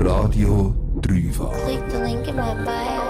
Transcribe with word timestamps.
Radio 0.00 0.72
Dreifach. 0.96 1.52
Click 1.64 1.86
the 1.90 1.98
link 2.00 2.26
in 2.26 2.36
my 2.36 2.54
bio. 2.64 3.09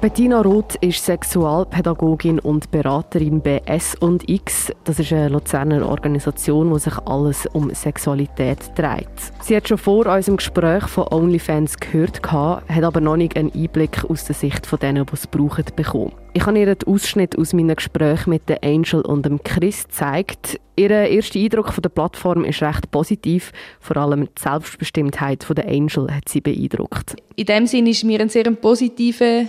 Bettina 0.00 0.42
Roth 0.42 0.74
ist 0.82 1.04
Sexualpädagogin 1.04 2.38
und 2.38 2.70
Beraterin 2.70 3.40
bei 3.40 3.62
S&X. 3.64 4.70
Das 4.84 4.98
ist 4.98 5.12
eine 5.12 5.30
Luzerner 5.30 5.88
Organisation, 5.88 6.72
die 6.72 6.78
sich 6.78 6.98
alles 7.06 7.46
um 7.54 7.74
Sexualität 7.74 8.58
dreht. 8.76 9.08
Sie 9.40 9.56
hat 9.56 9.68
schon 9.68 9.78
vor 9.78 10.06
unserem 10.06 10.36
Gespräch 10.36 10.84
von 10.84 11.08
OnlyFans 11.10 11.78
gehört, 11.78 12.20
hat 12.30 12.84
aber 12.84 13.00
noch 13.00 13.16
nicht 13.16 13.36
einen 13.36 13.50
Einblick 13.52 14.04
aus 14.04 14.26
der 14.26 14.34
Sicht 14.34 14.66
von 14.66 14.78
denen, 14.78 15.06
die 15.06 15.12
es 15.14 15.26
brauchen, 15.26 15.64
bekommen. 15.74 16.12
Ich 16.34 16.44
habe 16.44 16.58
ihr 16.58 16.66
einen 16.66 16.76
Ausschnitt 16.86 17.38
aus 17.38 17.54
meinem 17.54 17.74
Gespräch 17.74 18.26
mit 18.26 18.48
der 18.50 18.62
Angel 18.62 19.00
und 19.00 19.24
dem 19.24 19.42
Chris 19.42 19.84
gezeigt. 19.84 20.60
Ihr 20.76 20.90
erster 20.90 21.38
Eindruck 21.38 21.72
von 21.72 21.80
der 21.80 21.88
Plattform 21.88 22.44
ist 22.44 22.62
recht 22.62 22.90
positiv. 22.90 23.50
Vor 23.80 23.96
allem 23.96 24.26
die 24.26 24.42
Selbstbestimmtheit 24.42 25.42
von 25.42 25.56
der 25.56 25.68
Angel 25.68 26.14
hat 26.14 26.28
sie 26.28 26.42
beeindruckt. 26.42 27.16
In 27.36 27.46
dem 27.46 27.66
Sinne 27.66 27.90
ist 27.90 28.04
mir 28.04 28.20
ein 28.20 28.28
sehr 28.28 28.44
positiver 28.50 29.46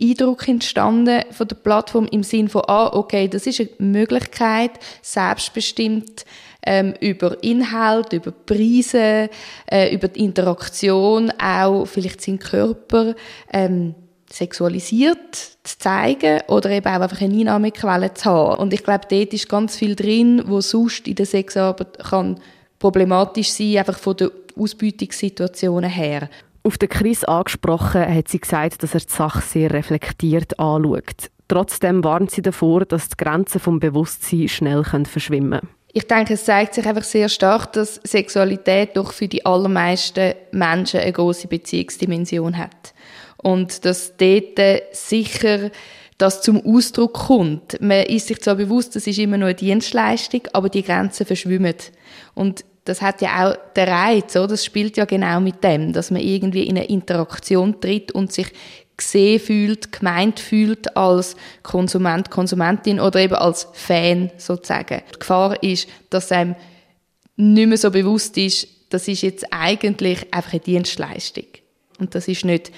Eindruck 0.00 0.46
entstanden 0.46 1.22
von 1.30 1.48
der 1.48 1.56
Plattform 1.56 2.06
im 2.06 2.22
Sinne 2.22 2.48
von, 2.48 2.62
ah, 2.66 2.90
okay, 2.92 3.28
das 3.28 3.46
ist 3.46 3.60
eine 3.60 3.70
Möglichkeit, 3.78 4.72
selbstbestimmt 5.02 6.24
ähm, 6.66 6.94
über 7.00 7.42
Inhalt, 7.42 8.12
über 8.12 8.30
Preise, 8.30 9.30
äh, 9.70 9.94
über 9.94 10.08
die 10.08 10.24
Interaktion, 10.24 11.32
auch 11.40 11.86
vielleicht 11.86 12.20
seinen 12.20 12.40
Körper 12.40 13.14
ähm, 13.52 13.94
sexualisiert 14.30 15.34
zu 15.62 15.78
zeigen 15.78 16.40
oder 16.48 16.70
eben 16.70 16.86
auch 16.86 17.00
einfach 17.00 17.20
eine 17.20 17.34
Einnahmequelle 17.34 18.12
zu 18.14 18.24
haben. 18.26 18.60
Und 18.60 18.74
ich 18.74 18.82
glaube, 18.82 19.06
dort 19.08 19.32
ist 19.32 19.48
ganz 19.48 19.76
viel 19.76 19.94
drin, 19.94 20.42
wo 20.46 20.60
sonst 20.60 21.06
in 21.06 21.14
der 21.14 21.26
Sexarbeit 21.26 21.98
kann 21.98 22.40
problematisch 22.78 23.50
sein, 23.50 23.78
einfach 23.78 23.98
von 23.98 24.16
der 24.16 24.30
Ausbeutungssituationen 24.58 25.90
her. 25.90 26.28
Auf 26.66 26.78
den 26.78 26.88
Chris 26.88 27.22
angesprochen, 27.22 28.12
hat 28.12 28.26
sie 28.26 28.40
gesagt, 28.40 28.82
dass 28.82 28.92
er 28.92 28.98
die 28.98 29.12
Sache 29.12 29.40
sehr 29.40 29.72
reflektiert 29.72 30.58
anschaut. 30.58 31.30
Trotzdem 31.46 32.02
warnt 32.02 32.32
sie 32.32 32.42
davor, 32.42 32.84
dass 32.84 33.08
die 33.08 33.16
Grenzen 33.16 33.60
vom 33.60 33.78
Bewusstsein 33.78 34.48
schnell 34.48 34.82
verschwimmen 34.82 35.60
können. 35.60 35.68
Ich 35.92 36.08
denke, 36.08 36.34
es 36.34 36.44
zeigt 36.44 36.74
sich 36.74 36.84
einfach 36.84 37.04
sehr 37.04 37.28
stark, 37.28 37.72
dass 37.74 38.00
Sexualität 38.02 38.96
doch 38.96 39.12
für 39.12 39.28
die 39.28 39.46
allermeisten 39.46 40.34
Menschen 40.50 40.98
eine 40.98 41.12
große 41.12 41.46
Beziehungsdimension 41.46 42.58
hat. 42.58 42.94
Und 43.36 43.84
dass 43.84 44.16
dort 44.16 44.58
sicher 44.90 45.70
das 46.18 46.42
zum 46.42 46.60
Ausdruck 46.66 47.12
kommt. 47.12 47.80
Man 47.80 48.06
ist 48.06 48.26
sich 48.26 48.42
zwar 48.42 48.56
bewusst, 48.56 48.96
das 48.96 49.06
ist 49.06 49.20
immer 49.20 49.38
nur 49.38 49.50
eine 49.50 49.54
Dienstleistung, 49.54 50.40
aber 50.52 50.68
die 50.68 50.82
Grenzen 50.82 51.26
verschwimmen. 51.26 51.76
Und 52.34 52.64
das 52.86 53.02
hat 53.02 53.20
ja 53.20 53.50
auch 53.50 53.56
der 53.74 53.88
Reiz, 53.88 54.34
oder? 54.36 54.48
Das 54.48 54.64
spielt 54.64 54.96
ja 54.96 55.04
genau 55.04 55.40
mit 55.40 55.62
dem, 55.62 55.92
dass 55.92 56.10
man 56.10 56.22
irgendwie 56.22 56.62
in 56.62 56.78
eine 56.78 56.86
Interaktion 56.86 57.80
tritt 57.80 58.12
und 58.12 58.32
sich 58.32 58.46
gesehen 58.96 59.40
fühlt, 59.40 59.92
gemeint 59.92 60.40
fühlt 60.40 60.96
als 60.96 61.36
Konsument, 61.62 62.30
Konsumentin 62.30 63.00
oder 63.00 63.20
eben 63.20 63.34
als 63.34 63.68
Fan 63.72 64.30
sozusagen. 64.38 65.02
Die 65.14 65.18
Gefahr 65.18 65.62
ist, 65.62 65.88
dass 66.10 66.32
einem 66.32 66.54
nicht 67.36 67.68
mehr 67.68 67.76
so 67.76 67.90
bewusst 67.90 68.38
ist, 68.38 68.68
das 68.88 69.08
ist 69.08 69.22
jetzt 69.22 69.46
eigentlich 69.50 70.32
einfach 70.32 70.52
eine 70.52 70.60
Dienstleistung. 70.60 71.46
Und 71.98 72.14
das 72.14 72.28
ist 72.28 72.44
nicht, 72.44 72.70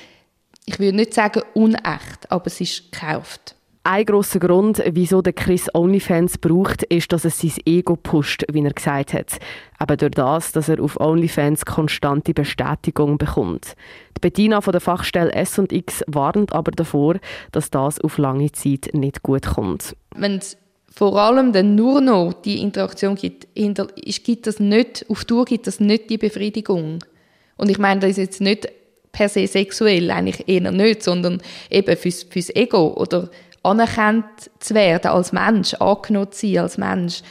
ich 0.65 0.78
würde 0.81 0.97
nicht 0.97 1.15
sagen 1.15 1.43
unecht, 1.55 2.31
aber 2.31 2.47
es 2.47 2.61
ist 2.61 2.91
gekauft. 2.91 3.55
Ein 3.91 4.05
grosser 4.05 4.39
Grund, 4.39 4.83
wieso 4.92 5.22
der 5.22 5.33
Chris 5.33 5.70
OnlyFans 5.72 6.36
braucht, 6.36 6.83
ist, 6.83 7.11
dass 7.11 7.25
er 7.25 7.31
sein 7.31 7.55
Ego 7.64 7.97
pusht, 7.97 8.44
wie 8.53 8.62
er 8.62 8.75
gesagt 8.75 9.14
hat. 9.14 9.39
Eben 9.81 9.97
durch 9.97 10.11
das, 10.11 10.53
dass 10.53 10.69
er 10.69 10.78
auf 10.83 11.00
OnlyFans 11.00 11.64
konstante 11.64 12.34
Bestätigung 12.34 13.16
bekommt. 13.16 13.77
Die 14.14 14.20
Bettina 14.20 14.61
von 14.61 14.72
der 14.72 14.83
Fachstelle 14.83 15.33
S&X 15.33 16.04
warnt 16.06 16.53
aber 16.53 16.71
davor, 16.71 17.15
dass 17.53 17.71
das 17.71 17.98
auf 17.98 18.19
lange 18.19 18.53
Zeit 18.53 18.91
nicht 18.93 19.22
gut 19.22 19.47
kommt. 19.47 19.97
Wenn 20.15 20.37
es 20.37 20.59
vor 20.94 21.16
allem 21.16 21.54
dann 21.54 21.75
nur 21.75 22.03
noch 22.03 22.34
die 22.34 22.60
Interaktion 22.60 23.15
gibt, 23.15 23.48
gibt 23.54 24.47
das 24.47 24.60
nicht, 24.60 25.06
auf 25.09 25.25
Tour 25.25 25.47
gibt 25.47 25.66
das 25.66 25.81
nicht 25.81 26.10
die 26.10 26.19
Befriedigung. 26.19 26.98
Und 27.56 27.71
ich 27.71 27.78
meine, 27.78 28.00
das 28.00 28.10
ist 28.10 28.19
jetzt 28.19 28.41
nicht 28.43 28.69
per 29.12 29.31
se 29.31 29.47
sexuell, 29.47 30.10
eigentlich 30.10 30.47
eher 30.47 30.71
nicht, 30.71 31.03
sondern 31.03 31.41
eben 31.71 31.97
fürs, 31.97 32.25
fürs 32.25 32.54
Ego 32.54 32.94
oder 32.94 33.31
anerkannt 33.71 34.51
zu 34.59 34.75
werden 34.75 35.11
als 35.11 35.33
Mensch, 35.33 35.75
angenommen 35.75 36.33
zu 36.33 36.47
sein 36.47 36.59
als 36.59 36.79
Mensch, 36.79 37.23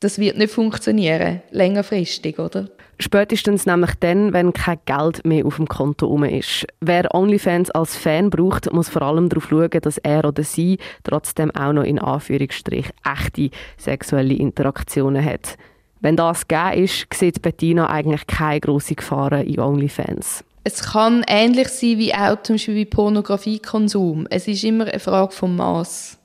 das 0.00 0.18
wird 0.18 0.36
nicht 0.36 0.52
funktionieren, 0.52 1.40
längerfristig, 1.50 2.38
oder? 2.38 2.68
Spätestens 3.00 3.66
nämlich 3.66 3.94
dann, 4.00 4.32
wenn 4.32 4.52
kein 4.52 4.78
Geld 4.84 5.24
mehr 5.24 5.46
auf 5.46 5.56
dem 5.56 5.66
Konto 5.66 6.06
rum 6.06 6.24
ist. 6.24 6.66
Wer 6.80 7.12
OnlyFans 7.14 7.70
als 7.70 7.96
Fan 7.96 8.30
braucht, 8.30 8.72
muss 8.72 8.88
vor 8.88 9.02
allem 9.02 9.28
darauf 9.28 9.48
schauen, 9.48 9.70
dass 9.82 9.98
er 9.98 10.24
oder 10.24 10.44
sie 10.44 10.78
trotzdem 11.02 11.50
auch 11.52 11.72
noch 11.72 11.82
in 11.82 11.98
Anführungsstrich 11.98 12.90
echte 13.04 13.50
sexuelle 13.78 14.34
Interaktionen 14.34 15.24
hat. 15.24 15.56
Wenn 16.00 16.16
das 16.16 16.46
gegeben 16.46 16.84
ist, 16.84 17.06
sieht 17.12 17.42
Bettina 17.42 17.88
eigentlich 17.88 18.26
keine 18.26 18.60
grossen 18.60 18.96
Gefahren 18.96 19.46
in 19.46 19.58
OnlyFans 19.58 20.44
es 20.64 20.82
kann 20.82 21.24
ähnlich 21.28 21.68
sein 21.68 21.98
wie 21.98 22.14
auch 22.14 22.42
zum 22.42 22.54
Beispiel 22.54 22.86
Pornografiekonsum. 22.86 24.26
Es 24.30 24.48
ist 24.48 24.64
immer 24.64 24.86
eine 24.86 24.98
Frage 24.98 25.32
vom 25.32 25.56
Maß. 25.56 26.18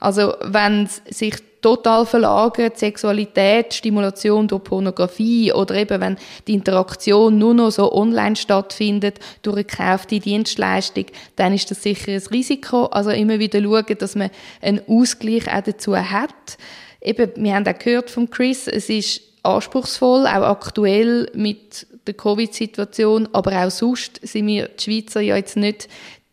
Also 0.00 0.34
wenn 0.42 0.84
es 0.84 1.02
sich 1.10 1.34
total 1.60 2.04
verlagert, 2.04 2.78
Sexualität, 2.78 3.72
Stimulation 3.72 4.48
durch 4.48 4.64
Pornografie 4.64 5.52
oder 5.52 5.74
eben 5.76 6.00
wenn 6.00 6.16
die 6.46 6.54
Interaktion 6.54 7.38
nur 7.38 7.54
noch 7.54 7.70
so 7.70 7.90
online 7.92 8.36
stattfindet 8.36 9.18
durch 9.42 9.56
eine 9.56 9.64
gekaufte 9.64 10.18
Dienstleistung, 10.18 11.06
dann 11.36 11.54
ist 11.54 11.70
das 11.70 11.82
sicher 11.82 12.12
ein 12.12 12.22
Risiko. 12.30 12.86
Also 12.86 13.10
immer 13.10 13.38
wieder 13.38 13.62
schauen, 13.62 13.98
dass 13.98 14.14
man 14.14 14.30
einen 14.60 14.82
Ausgleich 14.86 15.48
auch 15.50 15.62
dazu 15.62 15.96
hat. 15.96 16.58
Eben, 17.00 17.30
wir 17.36 17.54
haben 17.54 17.66
auch 17.66 17.78
gehört 17.78 18.10
von 18.10 18.28
Chris, 18.28 18.66
es 18.66 18.88
ist 18.88 19.22
anspruchsvoll, 19.42 20.26
auch 20.26 20.42
aktuell 20.42 21.30
mit 21.34 21.86
der 22.06 22.14
Covid-Situation, 22.14 23.28
aber 23.32 23.64
auch 23.64 23.70
sonst 23.70 24.20
sind 24.22 24.46
wir 24.46 24.68
die 24.68 24.82
Schweizer 24.82 25.20
ja 25.20 25.36
jetzt 25.36 25.56
nicht 25.56 25.88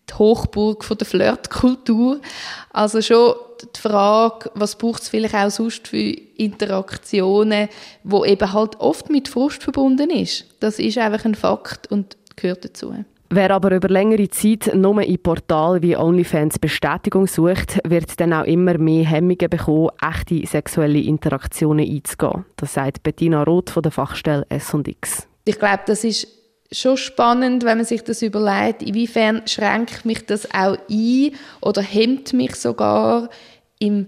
die 0.09 0.13
Hochburg 0.15 0.83
von 0.83 0.97
der 0.97 1.07
Flirtkultur. 1.07 2.19
Also 2.71 3.01
schon 3.01 3.35
die 3.75 3.79
Frage, 3.79 4.51
was 4.55 4.77
braucht 4.77 5.03
es 5.03 5.09
vielleicht 5.09 5.35
auch 5.35 5.49
sonst 5.49 5.87
für 5.87 5.97
Interaktionen, 5.97 7.69
wo 8.03 8.25
eben 8.25 8.51
halt 8.51 8.79
oft 8.79 9.09
mit 9.09 9.27
Frust 9.27 9.63
verbunden 9.63 10.09
ist. 10.09 10.45
Das 10.59 10.79
ist 10.79 10.97
einfach 10.97 11.25
ein 11.25 11.35
Fakt 11.35 11.91
und 11.91 12.17
gehört 12.35 12.65
dazu. 12.65 12.93
Wer 13.33 13.51
aber 13.51 13.73
über 13.73 13.87
längere 13.87 14.27
Zeit 14.27 14.71
nur 14.75 15.01
in 15.01 15.21
Portalen 15.23 15.81
wie 15.81 15.95
OnlyFans 15.95 16.59
Bestätigung 16.59 17.27
sucht, 17.27 17.79
wird 17.85 18.19
dann 18.19 18.33
auch 18.33 18.43
immer 18.43 18.77
mehr 18.77 19.05
Hemmungen 19.05 19.49
bekommen, 19.49 19.89
echte 20.01 20.45
sexuelle 20.45 20.99
Interaktionen 20.99 21.89
einzugehen. 21.89 22.43
Das 22.57 22.73
sagt 22.73 23.03
Bettina 23.03 23.43
Roth 23.43 23.69
von 23.69 23.83
der 23.83 23.93
Fachstelle 23.93 24.45
S&X. 24.49 25.30
Ich 25.45 25.57
glaube, 25.57 25.81
das 25.85 26.03
ist 26.03 26.27
schon 26.71 26.97
spannend, 26.97 27.63
wenn 27.63 27.77
man 27.77 27.85
sich 27.85 28.03
das 28.03 28.21
überlegt, 28.21 28.81
inwiefern 28.81 29.41
schränkt 29.45 30.05
mich 30.05 30.25
das 30.25 30.49
auch 30.53 30.77
ein 30.89 31.31
oder 31.59 31.81
hemmt 31.81 32.33
mich 32.33 32.55
sogar 32.55 33.29
im 33.79 34.07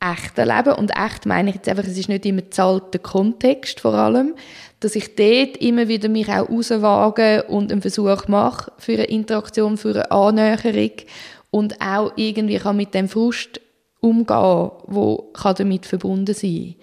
echten 0.00 0.48
Leben. 0.48 0.74
Und 0.74 0.96
echt 0.96 1.26
meine 1.26 1.50
ich 1.50 1.56
jetzt 1.56 1.68
einfach, 1.68 1.84
es 1.84 1.98
ist 1.98 2.08
nicht 2.08 2.24
immer 2.24 2.50
zahlter 2.50 2.98
Kontext 2.98 3.80
vor 3.80 3.94
allem, 3.94 4.34
dass 4.80 4.96
ich 4.96 5.16
dort 5.16 5.56
immer 5.58 5.88
wieder 5.88 6.08
mich 6.08 6.28
auch 6.28 6.48
rauswage 6.48 7.44
und 7.44 7.72
einen 7.72 7.82
Versuch 7.82 8.28
mache 8.28 8.72
für 8.78 8.92
eine 8.92 9.04
Interaktion, 9.04 9.76
für 9.76 9.90
eine 9.90 10.10
Annäherung 10.10 10.92
und 11.50 11.80
auch 11.80 12.12
irgendwie 12.16 12.58
kann 12.58 12.76
mit 12.76 12.94
dem 12.94 13.08
Frust 13.08 13.60
umgehen, 14.00 14.70
wo 14.86 15.32
damit 15.42 15.86
verbunden 15.86 16.34
sein 16.34 16.76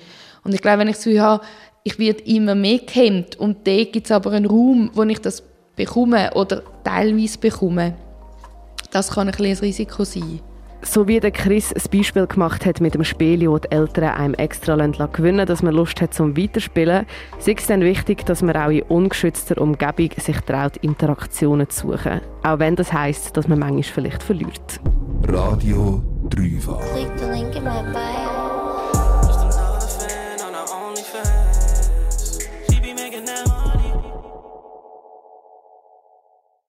Und 0.45 0.53
ich 0.53 0.61
glaube, 0.61 0.79
wenn 0.79 0.87
ich 0.87 0.95
das 0.95 1.03
Gefühl 1.03 1.21
habe, 1.21 1.43
ich 1.83 1.99
werde 1.99 2.23
immer 2.23 2.55
mehr 2.55 2.79
gehemmt 2.79 3.35
und 3.35 3.67
dort 3.67 3.91
gibt 3.91 4.05
es 4.05 4.11
aber 4.11 4.31
einen 4.31 4.45
Raum, 4.45 4.91
wo 4.93 5.03
ich 5.03 5.19
das 5.19 5.43
bekomme 5.75 6.31
oder 6.35 6.63
teilweise 6.83 7.37
bekomme. 7.37 7.95
Das 8.91 9.11
kann 9.11 9.27
ein, 9.27 9.35
ein 9.35 9.57
Risiko 9.57 10.03
sein. 10.03 10.39
So 10.81 11.07
wie 11.07 11.19
der 11.19 11.31
Chris 11.31 11.73
ein 11.73 11.81
Beispiel 11.91 12.27
gemacht 12.27 12.65
hat 12.65 12.79
mit 12.79 12.93
dem 12.93 13.03
Spiel, 13.03 13.49
wo 13.49 13.57
die 13.57 13.71
Eltern 13.71 14.09
einem 14.13 14.33
extra 14.35 14.75
gewinnen 14.75 15.47
dass 15.47 15.63
man 15.63 15.73
Lust 15.73 15.99
hat 15.99 16.13
zum 16.13 16.37
Weiterspielen, 16.37 17.07
ist 17.39 17.47
es 17.47 17.67
dann 17.67 17.81
wichtig, 17.81 18.23
dass 18.25 18.43
man 18.43 18.55
auch 18.55 18.69
in 18.69 18.83
ungeschützter 18.83 19.59
Umgebung 19.59 20.11
sich 20.17 20.39
traut, 20.41 20.77
Interaktionen 20.77 21.69
zu 21.69 21.91
suchen. 21.91 22.21
Auch 22.43 22.59
wenn 22.59 22.75
das 22.75 22.93
heisst, 22.93 23.35
dass 23.35 23.47
man 23.47 23.57
manchmal 23.59 23.83
vielleicht 23.83 24.21
verliert. 24.21 24.79
Radio 25.27 26.03
Dreifach. 26.29 26.83